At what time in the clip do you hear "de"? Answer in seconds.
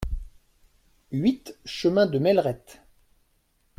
2.07-2.17